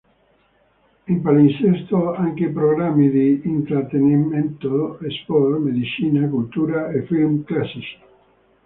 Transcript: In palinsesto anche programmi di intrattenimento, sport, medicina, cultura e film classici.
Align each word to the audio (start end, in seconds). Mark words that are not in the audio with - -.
In 1.05 1.21
palinsesto 1.21 2.13
anche 2.15 2.49
programmi 2.49 3.11
di 3.11 3.39
intrattenimento, 3.43 4.97
sport, 5.21 5.59
medicina, 5.59 6.27
cultura 6.27 6.89
e 6.89 7.03
film 7.03 7.43
classici. 7.43 7.97